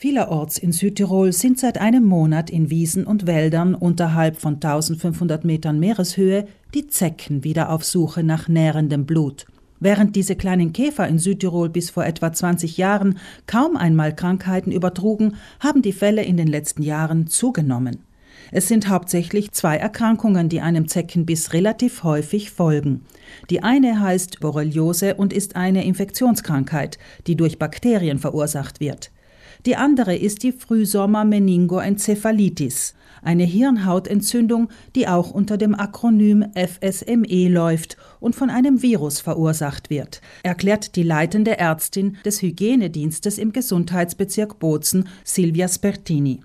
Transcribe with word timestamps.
Vielerorts 0.00 0.56
in 0.56 0.72
Südtirol 0.72 1.30
sind 1.30 1.58
seit 1.58 1.76
einem 1.76 2.06
Monat 2.06 2.48
in 2.48 2.70
Wiesen 2.70 3.04
und 3.04 3.26
Wäldern 3.26 3.74
unterhalb 3.74 4.40
von 4.40 4.54
1500 4.54 5.44
Metern 5.44 5.78
Meereshöhe 5.78 6.46
die 6.72 6.86
Zecken 6.86 7.44
wieder 7.44 7.68
auf 7.68 7.84
Suche 7.84 8.22
nach 8.22 8.48
nährendem 8.48 9.04
Blut. 9.04 9.44
Während 9.78 10.16
diese 10.16 10.36
kleinen 10.36 10.72
Käfer 10.72 11.06
in 11.06 11.18
Südtirol 11.18 11.68
bis 11.68 11.90
vor 11.90 12.06
etwa 12.06 12.32
20 12.32 12.78
Jahren 12.78 13.18
kaum 13.46 13.76
einmal 13.76 14.16
Krankheiten 14.16 14.72
übertrugen, 14.72 15.34
haben 15.60 15.82
die 15.82 15.92
Fälle 15.92 16.22
in 16.22 16.38
den 16.38 16.48
letzten 16.48 16.80
Jahren 16.80 17.26
zugenommen. 17.26 17.98
Es 18.52 18.68
sind 18.68 18.88
hauptsächlich 18.88 19.52
zwei 19.52 19.76
Erkrankungen, 19.76 20.48
die 20.48 20.62
einem 20.62 20.88
Zeckenbiss 20.88 21.52
relativ 21.52 22.04
häufig 22.04 22.50
folgen. 22.50 23.02
Die 23.50 23.62
eine 23.62 24.00
heißt 24.00 24.40
Borreliose 24.40 25.16
und 25.16 25.34
ist 25.34 25.56
eine 25.56 25.84
Infektionskrankheit, 25.84 26.96
die 27.26 27.36
durch 27.36 27.58
Bakterien 27.58 28.18
verursacht 28.18 28.80
wird. 28.80 29.10
Die 29.66 29.76
andere 29.76 30.16
ist 30.16 30.42
die 30.42 30.52
Frühsommer-Meningoenzephalitis, 30.52 32.94
eine 33.22 33.44
Hirnhautentzündung, 33.44 34.70
die 34.94 35.06
auch 35.06 35.30
unter 35.30 35.58
dem 35.58 35.74
Akronym 35.74 36.46
FSME 36.54 37.48
läuft 37.48 37.98
und 38.20 38.34
von 38.34 38.48
einem 38.48 38.80
Virus 38.82 39.20
verursacht 39.20 39.90
wird, 39.90 40.22
erklärt 40.42 40.96
die 40.96 41.02
leitende 41.02 41.58
Ärztin 41.58 42.16
des 42.24 42.40
Hygienedienstes 42.40 43.36
im 43.36 43.52
Gesundheitsbezirk 43.52 44.58
Bozen, 44.58 45.08
Silvia 45.24 45.68
Spertini. 45.68 46.40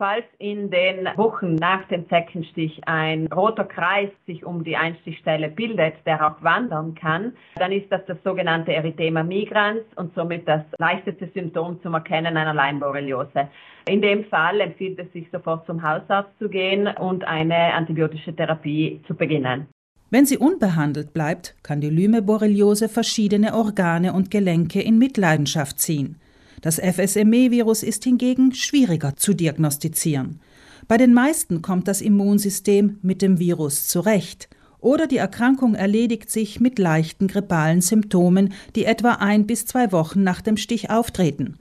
Falls 0.00 0.24
in 0.38 0.70
den 0.70 1.04
Wochen 1.16 1.56
nach 1.56 1.86
dem 1.88 2.08
Zeckenstich 2.08 2.80
ein 2.86 3.26
roter 3.26 3.64
Kreis 3.64 4.08
sich 4.26 4.46
um 4.46 4.64
die 4.64 4.74
Einstichstelle 4.74 5.50
bildet, 5.50 5.92
der 6.06 6.26
auch 6.26 6.42
wandern 6.42 6.94
kann, 6.94 7.34
dann 7.56 7.70
ist 7.70 7.92
das 7.92 8.00
das 8.06 8.16
sogenannte 8.24 8.72
Erythema 8.72 9.22
migrans 9.22 9.82
und 9.96 10.14
somit 10.14 10.48
das 10.48 10.62
leichteste 10.78 11.28
Symptom 11.34 11.82
zum 11.82 11.92
Erkennen 11.92 12.38
einer 12.38 12.54
Leimborreliose. 12.54 13.50
In 13.90 14.00
dem 14.00 14.24
Fall 14.24 14.62
empfiehlt 14.62 14.98
es 14.98 15.12
sich 15.12 15.26
sofort 15.30 15.66
zum 15.66 15.82
Hausarzt 15.82 16.30
zu 16.38 16.48
gehen 16.48 16.86
und 16.86 17.22
eine 17.24 17.74
antibiotische 17.74 18.34
Therapie 18.34 19.02
zu 19.06 19.14
beginnen. 19.14 19.66
Wenn 20.08 20.24
sie 20.24 20.38
unbehandelt 20.38 21.12
bleibt, 21.12 21.56
kann 21.62 21.82
die 21.82 21.90
Lyme-Borreliose 21.90 22.88
verschiedene 22.88 23.52
Organe 23.52 24.14
und 24.14 24.30
Gelenke 24.30 24.80
in 24.80 24.96
Mitleidenschaft 24.96 25.78
ziehen. 25.78 26.16
Das 26.60 26.78
FSME-Virus 26.78 27.82
ist 27.82 28.04
hingegen 28.04 28.54
schwieriger 28.54 29.16
zu 29.16 29.34
diagnostizieren. 29.34 30.40
Bei 30.88 30.96
den 30.96 31.14
meisten 31.14 31.62
kommt 31.62 31.88
das 31.88 32.00
Immunsystem 32.00 32.98
mit 33.02 33.22
dem 33.22 33.38
Virus 33.38 33.86
zurecht 33.86 34.48
oder 34.80 35.06
die 35.06 35.18
Erkrankung 35.18 35.74
erledigt 35.74 36.30
sich 36.30 36.60
mit 36.60 36.78
leichten 36.78 37.28
grippalen 37.28 37.80
Symptomen, 37.80 38.52
die 38.74 38.84
etwa 38.84 39.12
ein 39.12 39.46
bis 39.46 39.66
zwei 39.66 39.92
Wochen 39.92 40.22
nach 40.22 40.40
dem 40.40 40.56
Stich 40.56 40.90
auftreten. 40.90 41.58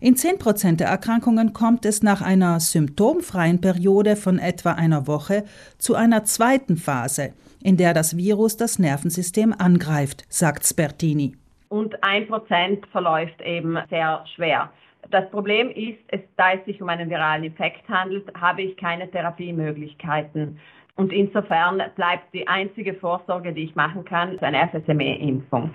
In 0.00 0.16
10 0.16 0.38
Prozent 0.38 0.80
der 0.80 0.88
Erkrankungen 0.88 1.52
kommt 1.52 1.84
es 1.86 2.02
nach 2.02 2.20
einer 2.20 2.58
symptomfreien 2.60 3.60
Periode 3.60 4.16
von 4.16 4.38
etwa 4.38 4.72
einer 4.72 5.06
Woche 5.06 5.44
zu 5.78 5.94
einer 5.94 6.24
zweiten 6.24 6.76
Phase, 6.76 7.32
in 7.62 7.76
der 7.76 7.94
das 7.94 8.16
Virus 8.16 8.56
das 8.56 8.78
Nervensystem 8.78 9.54
angreift, 9.56 10.24
sagt 10.28 10.66
Spertini 10.66 11.36
und 11.74 12.04
ein 12.04 12.28
Prozent 12.28 12.86
verläuft 12.92 13.42
eben 13.42 13.76
sehr 13.90 14.24
schwer. 14.36 14.70
Das 15.10 15.28
Problem 15.30 15.70
ist, 15.70 15.98
es, 16.06 16.20
da 16.36 16.52
es 16.52 16.64
sich 16.66 16.80
um 16.80 16.88
einen 16.88 17.10
viralen 17.10 17.42
Infekt 17.42 17.88
handelt, 17.88 18.32
habe 18.40 18.62
ich 18.62 18.76
keine 18.76 19.10
Therapiemöglichkeiten. 19.10 20.60
Und 20.94 21.12
insofern 21.12 21.82
bleibt 21.96 22.32
die 22.32 22.46
einzige 22.46 22.94
Vorsorge, 22.94 23.52
die 23.52 23.64
ich 23.64 23.74
machen 23.74 24.04
kann, 24.04 24.38
eine 24.38 24.68
FSME-Impfung. 24.68 25.74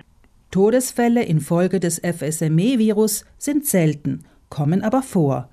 Todesfälle 0.52 1.24
infolge 1.24 1.82
des 1.82 2.00
FSME-Virus 2.00 3.26
sind 3.38 3.66
selten, 3.66 4.24
kommen 4.50 4.82
aber 4.82 5.02
vor. 5.02 5.50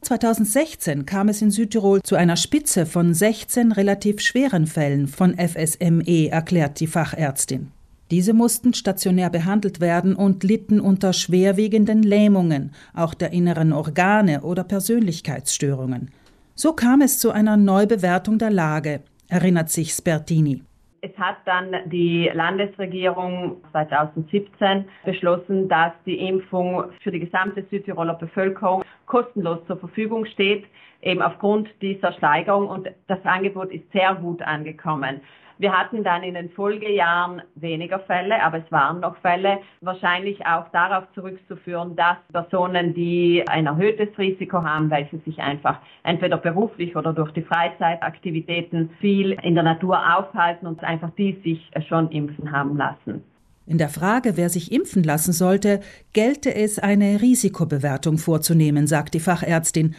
2016 0.00 1.04
kam 1.04 1.28
es 1.28 1.42
in 1.42 1.50
Südtirol 1.50 2.00
zu 2.02 2.16
einer 2.16 2.36
Spitze 2.36 2.86
von 2.86 3.12
16 3.12 3.70
relativ 3.72 4.22
schweren 4.22 4.66
Fällen 4.66 5.08
von 5.08 5.34
FSME, 5.36 6.30
erklärt 6.30 6.80
die 6.80 6.86
Fachärztin. 6.86 7.70
Diese 8.10 8.34
mussten 8.34 8.74
stationär 8.74 9.30
behandelt 9.30 9.80
werden 9.80 10.14
und 10.14 10.44
litten 10.44 10.78
unter 10.80 11.12
schwerwiegenden 11.12 12.02
Lähmungen, 12.02 12.72
auch 12.94 13.14
der 13.14 13.32
inneren 13.32 13.72
Organe 13.72 14.42
oder 14.42 14.62
Persönlichkeitsstörungen. 14.62 16.10
So 16.54 16.74
kam 16.74 17.00
es 17.00 17.18
zu 17.18 17.30
einer 17.30 17.56
Neubewertung 17.56 18.38
der 18.38 18.50
Lage, 18.50 19.00
erinnert 19.28 19.70
sich 19.70 19.92
Spertini. 19.92 20.62
Es 21.00 21.16
hat 21.18 21.36
dann 21.44 21.74
die 21.90 22.30
Landesregierung 22.32 23.56
2017 23.72 24.86
beschlossen, 25.04 25.68
dass 25.68 25.92
die 26.06 26.18
Impfung 26.18 26.84
für 27.02 27.10
die 27.10 27.20
gesamte 27.20 27.64
Südtiroler 27.70 28.14
Bevölkerung 28.14 28.84
kostenlos 29.06 29.58
zur 29.66 29.76
Verfügung 29.78 30.24
steht, 30.26 30.64
eben 31.02 31.20
aufgrund 31.20 31.68
dieser 31.82 32.12
Steigerung. 32.14 32.68
Und 32.68 32.88
das 33.06 33.18
Angebot 33.24 33.70
ist 33.70 33.84
sehr 33.92 34.14
gut 34.14 34.40
angekommen. 34.40 35.20
Wir 35.58 35.72
hatten 35.72 36.02
dann 36.02 36.22
in 36.22 36.34
den 36.34 36.50
Folgejahren 36.50 37.42
weniger 37.54 38.00
Fälle, 38.00 38.42
aber 38.42 38.58
es 38.58 38.72
waren 38.72 39.00
noch 39.00 39.16
Fälle, 39.18 39.58
wahrscheinlich 39.80 40.44
auch 40.46 40.68
darauf 40.72 41.04
zurückzuführen, 41.14 41.94
dass 41.94 42.16
Personen, 42.32 42.94
die 42.94 43.44
ein 43.46 43.66
erhöhtes 43.66 44.08
Risiko 44.18 44.62
haben, 44.62 44.90
weil 44.90 45.08
sie 45.10 45.18
sich 45.18 45.38
einfach 45.38 45.78
entweder 46.02 46.38
beruflich 46.38 46.96
oder 46.96 47.12
durch 47.12 47.30
die 47.32 47.42
Freizeitaktivitäten 47.42 48.90
viel 49.00 49.32
in 49.42 49.54
der 49.54 49.64
Natur 49.64 49.98
aufhalten 50.16 50.66
und 50.66 50.82
einfach 50.82 51.10
die 51.16 51.40
sich 51.44 51.70
schon 51.88 52.10
impfen 52.10 52.50
haben 52.50 52.76
lassen. 52.76 53.22
In 53.66 53.78
der 53.78 53.88
Frage, 53.88 54.36
wer 54.36 54.50
sich 54.50 54.72
impfen 54.72 55.02
lassen 55.02 55.32
sollte, 55.32 55.80
gelte 56.12 56.54
es, 56.54 56.78
eine 56.78 57.22
Risikobewertung 57.22 58.18
vorzunehmen, 58.18 58.86
sagt 58.86 59.14
die 59.14 59.20
Fachärztin. 59.20 59.94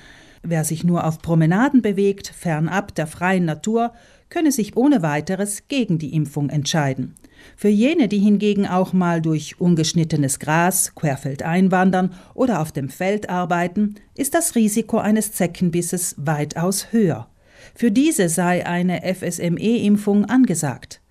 Wer 0.48 0.64
sich 0.64 0.84
nur 0.84 1.06
auf 1.06 1.24
Promenaden 1.24 1.82
bewegt, 1.82 2.28
fernab 2.28 2.94
der 2.94 3.08
freien 3.08 3.46
Natur, 3.46 3.94
könne 4.30 4.52
sich 4.52 4.78
ohne 4.78 5.02
weiteres 5.02 5.68
gegen 5.70 5.98
die 5.98 6.14
Impfung 6.14 6.50
entscheiden. 6.50 7.16
Für 7.58 7.70
jene, 7.70 8.08
die 8.08 8.20
hingegen 8.20 8.68
auch 8.68 8.94
mal 8.94 9.24
durch 9.24 9.60
ungeschnittenes 9.60 10.38
Gras 10.38 10.94
querfeld 10.94 11.42
einwandern 11.42 12.14
oder 12.36 12.62
auf 12.62 12.72
dem 12.72 12.90
Feld 12.90 13.28
arbeiten, 13.28 13.96
ist 14.16 14.36
das 14.36 14.54
Risiko 14.54 15.00
eines 15.00 15.32
Zeckenbisses 15.32 16.14
weitaus 16.20 16.92
höher. 16.92 17.28
Für 17.74 17.90
diese 17.90 18.30
sei 18.30 18.68
eine 18.68 19.02
FSME-Impfung 19.02 20.26
angesagt. 20.26 21.02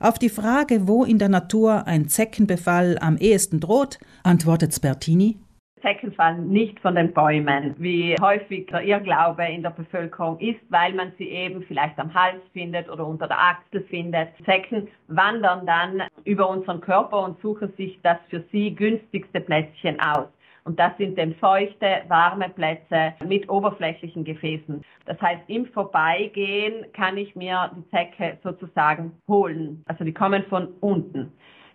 Auf 0.00 0.18
die 0.18 0.28
Frage, 0.28 0.86
wo 0.86 1.04
in 1.04 1.18
der 1.18 1.30
Natur 1.30 1.86
ein 1.86 2.08
Zeckenbefall 2.08 2.98
am 3.00 3.16
ehesten 3.16 3.58
droht, 3.60 3.98
antwortet 4.22 4.74
Spertini 4.74 5.38
Zecken 5.82 6.12
fallen 6.12 6.48
nicht 6.48 6.78
von 6.80 6.94
den 6.94 7.12
Bäumen, 7.12 7.74
wie 7.78 8.16
häufig 8.20 8.68
der 8.68 8.82
Irrglaube 8.82 9.44
in 9.44 9.62
der 9.62 9.70
Bevölkerung 9.70 10.38
ist, 10.38 10.60
weil 10.70 10.94
man 10.94 11.12
sie 11.18 11.28
eben 11.28 11.62
vielleicht 11.64 11.98
am 11.98 12.14
Hals 12.14 12.40
findet 12.52 12.88
oder 12.88 13.06
unter 13.06 13.26
der 13.26 13.38
Achsel 13.38 13.82
findet. 13.90 14.28
Zecken 14.44 14.88
wandern 15.08 15.66
dann 15.66 16.04
über 16.24 16.48
unseren 16.48 16.80
Körper 16.80 17.24
und 17.24 17.40
suchen 17.42 17.72
sich 17.76 17.98
das 18.02 18.18
für 18.30 18.44
sie 18.52 18.74
günstigste 18.74 19.40
Plätzchen 19.40 20.00
aus. 20.00 20.28
Und 20.64 20.78
das 20.78 20.96
sind 20.96 21.18
dann 21.18 21.34
feuchte, 21.34 22.02
warme 22.06 22.48
Plätze 22.48 23.14
mit 23.26 23.50
oberflächlichen 23.50 24.22
Gefäßen. 24.22 24.82
Das 25.06 25.20
heißt, 25.20 25.42
im 25.48 25.66
Vorbeigehen 25.66 26.86
kann 26.92 27.16
ich 27.16 27.34
mir 27.34 27.72
die 27.76 27.88
Zecke 27.90 28.38
sozusagen 28.44 29.12
holen. 29.28 29.82
Also 29.86 30.04
die 30.04 30.14
kommen 30.14 30.44
von 30.44 30.68
unten. 30.80 31.32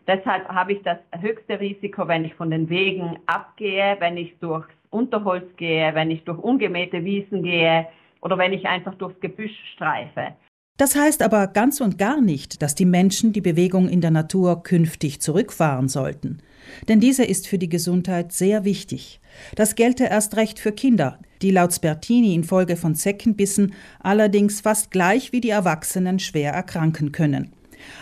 Deshalb 0.08 0.48
habe 0.48 0.74
ich 0.74 0.82
das 0.84 0.98
höchste 1.20 1.60
Risiko, 1.60 2.08
wenn 2.08 2.24
ich 2.24 2.34
von 2.36 2.50
den 2.50 2.70
Wegen 2.70 3.20
abgehe, 3.26 3.98
wenn 4.00 4.16
ich 4.16 4.38
durchs 4.40 4.70
Unterholz 4.90 5.46
gehe, 5.58 5.94
wenn 5.94 6.10
ich 6.12 6.24
durch 6.24 6.40
ungemähte 6.40 7.04
Wiesen 7.04 7.44
gehe 7.44 7.88
oder 8.22 8.38
wenn 8.38 8.54
ich 8.54 8.66
einfach 8.66 8.96
durchs 8.96 9.20
Gebüsch 9.20 9.58
streife. 9.76 10.34
Das 10.78 10.96
heißt 10.96 11.24
aber 11.24 11.48
ganz 11.48 11.82
und 11.82 11.98
gar 11.98 12.22
nicht, 12.22 12.62
dass 12.62 12.76
die 12.76 12.86
Menschen 12.86 13.34
die 13.34 13.42
Bewegung 13.42 13.90
in 13.90 14.00
der 14.00 14.12
Natur 14.12 14.62
künftig 14.62 15.20
zurückfahren 15.22 15.90
sollten. 15.90 16.38
Denn 16.88 17.00
diese 17.00 17.26
ist 17.26 17.48
für 17.48 17.58
die 17.58 17.70
Gesundheit 17.70 18.32
sehr 18.32 18.64
wichtig. 18.64 19.20
Das 19.56 19.76
gelte 19.76 20.06
erst 20.06 20.38
recht 20.38 20.60
für 20.60 20.72
Kinder, 20.72 21.20
die 21.42 21.52
laut 21.52 21.74
Spertini 21.74 22.36
infolge 22.36 22.78
von 22.78 22.94
Zeckenbissen 22.94 23.74
allerdings 24.00 24.62
fast 24.62 24.92
gleich 24.92 25.32
wie 25.32 25.42
die 25.42 25.50
Erwachsenen 25.50 26.20
schwer 26.20 26.54
erkranken 26.54 27.12
können. 27.12 27.54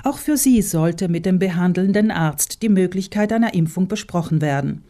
Auch 0.04 0.18
für 0.18 0.38
sie 0.38 0.62
sollte 0.62 1.08
mit 1.08 1.26
dem 1.26 1.40
behandelnden 1.40 2.12
Arzt 2.12 2.62
die 2.62 2.70
Möglichkeit 2.70 3.32
einer 3.34 3.54
Impfung 3.54 3.88
besprochen 3.88 4.42
werden. 4.42 4.84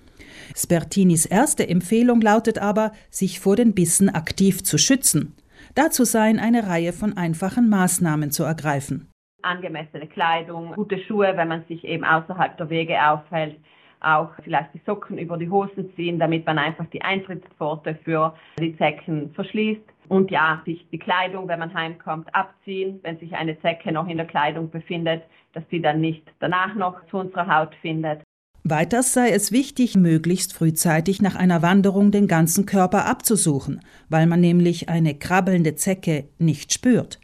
Spertinis 0.55 1.25
erste 1.25 1.67
Empfehlung 1.67 2.21
lautet 2.21 2.59
aber, 2.59 2.91
sich 3.09 3.39
vor 3.39 3.55
den 3.55 3.73
Bissen 3.73 4.09
aktiv 4.09 4.63
zu 4.63 4.77
schützen. 4.77 5.35
Dazu 5.73 6.03
seien 6.03 6.39
eine 6.39 6.67
Reihe 6.67 6.93
von 6.93 7.17
einfachen 7.17 7.69
Maßnahmen 7.69 8.31
zu 8.31 8.43
ergreifen. 8.43 9.09
Angemessene 9.41 10.07
Kleidung, 10.07 10.73
gute 10.73 10.99
Schuhe, 10.99 11.33
wenn 11.35 11.47
man 11.47 11.63
sich 11.67 11.83
eben 11.83 12.03
außerhalb 12.03 12.57
der 12.57 12.69
Wege 12.69 12.95
aufhält, 13.05 13.57
auch 13.99 14.29
vielleicht 14.43 14.73
die 14.73 14.81
Socken 14.85 15.17
über 15.17 15.37
die 15.37 15.49
Hosen 15.49 15.91
ziehen, 15.95 16.19
damit 16.19 16.45
man 16.45 16.57
einfach 16.57 16.85
die 16.87 17.01
Eintrittspforte 17.01 17.97
für 18.03 18.35
die 18.59 18.77
Zecken 18.77 19.31
verschließt. 19.33 19.83
Und 20.07 20.31
ja, 20.31 20.61
sich 20.65 20.87
die 20.91 20.99
Kleidung, 20.99 21.47
wenn 21.47 21.59
man 21.59 21.73
heimkommt, 21.73 22.33
abziehen, 22.33 22.99
wenn 23.03 23.17
sich 23.19 23.33
eine 23.33 23.59
Zecke 23.61 23.91
noch 23.91 24.07
in 24.07 24.17
der 24.17 24.27
Kleidung 24.27 24.69
befindet, 24.69 25.23
dass 25.53 25.63
sie 25.69 25.81
dann 25.81 26.01
nicht 26.01 26.23
danach 26.39 26.75
noch 26.75 27.05
zu 27.07 27.17
unserer 27.17 27.47
Haut 27.47 27.75
findet. 27.81 28.21
Weiters 28.63 29.13
sei 29.13 29.29
es 29.29 29.51
wichtig, 29.51 29.95
möglichst 29.95 30.53
frühzeitig 30.53 31.21
nach 31.21 31.35
einer 31.35 31.61
Wanderung 31.61 32.11
den 32.11 32.27
ganzen 32.27 32.65
Körper 32.65 33.05
abzusuchen, 33.05 33.79
weil 34.09 34.25
man 34.25 34.41
nämlich 34.41 34.89
eine 34.89 35.13
krabbelnde 35.13 35.75
Zecke 35.75 36.29
nicht 36.39 36.73
spürt. 36.73 37.19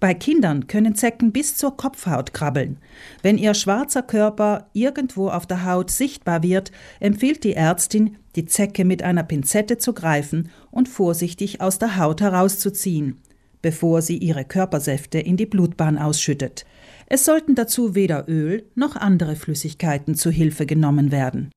Bei 0.00 0.14
Kindern 0.14 0.66
können 0.66 0.94
Zecken 0.94 1.30
bis 1.30 1.56
zur 1.56 1.76
Kopfhaut 1.76 2.32
krabbeln. 2.32 2.78
Wenn 3.22 3.36
ihr 3.36 3.52
schwarzer 3.52 4.02
Körper 4.02 4.68
irgendwo 4.72 5.28
auf 5.28 5.46
der 5.46 5.66
Haut 5.66 5.90
sichtbar 5.90 6.42
wird, 6.42 6.72
empfiehlt 7.00 7.44
die 7.44 7.52
Ärztin, 7.52 8.16
die 8.34 8.46
Zecke 8.46 8.86
mit 8.86 9.02
einer 9.02 9.22
Pinzette 9.22 9.76
zu 9.76 9.92
greifen 9.92 10.48
und 10.70 10.88
vorsichtig 10.88 11.60
aus 11.60 11.78
der 11.78 11.98
Haut 11.98 12.22
herauszuziehen, 12.22 13.18
bevor 13.60 14.00
sie 14.00 14.16
ihre 14.16 14.46
Körpersäfte 14.46 15.18
in 15.18 15.36
die 15.36 15.46
Blutbahn 15.46 15.98
ausschüttet. 15.98 16.64
Es 17.06 17.24
sollten 17.24 17.54
dazu 17.54 17.94
weder 17.94 18.26
Öl 18.28 18.64
noch 18.74 18.96
andere 18.96 19.36
Flüssigkeiten 19.36 20.14
zu 20.14 20.30
Hilfe 20.30 20.64
genommen 20.64 21.12
werden 21.12 21.48